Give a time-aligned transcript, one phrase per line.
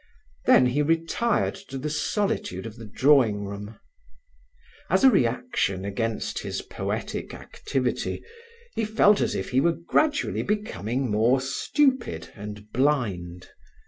[0.45, 3.79] Then he retired to the solitude of the drawing room.
[4.89, 8.23] As a reaction against his poetic activity,
[8.73, 13.49] he felt as if he were gradually becoming more stupid and blind.